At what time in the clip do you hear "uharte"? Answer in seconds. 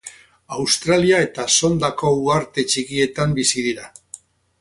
2.21-2.65